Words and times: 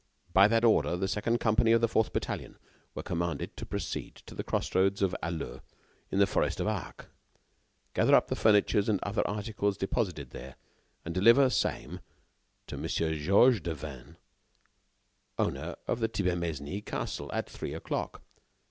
By 0.33 0.47
that 0.47 0.65
order, 0.65 0.97
the 0.97 1.07
second 1.07 1.37
company 1.39 1.73
of 1.73 1.81
the 1.81 1.87
fourth 1.87 2.11
battalion 2.11 2.57
were 2.95 3.03
commanded 3.03 3.55
to 3.55 3.67
proceed 3.67 4.15
to 4.25 4.33
the 4.33 4.43
crossroads 4.43 5.03
of 5.03 5.15
Halleux 5.21 5.61
in 6.09 6.17
the 6.17 6.25
forest 6.25 6.59
of 6.59 6.65
Arques, 6.67 7.05
gather 7.93 8.15
up 8.15 8.27
the 8.27 8.35
furniture 8.35 8.81
and 8.89 8.99
other 9.03 9.21
articles 9.27 9.77
deposited 9.77 10.31
there, 10.31 10.55
and 11.05 11.13
deliver 11.13 11.51
same 11.51 11.99
to 12.65 12.77
Monsieur 12.77 13.13
Georges 13.13 13.61
Devanne, 13.61 14.17
owner 15.37 15.75
of 15.87 15.99
the 15.99 16.07
Thibermesnil 16.09 16.83
castle, 16.83 17.29
at 17.31 17.47
three 17.47 17.75
o'clock. 17.75 18.23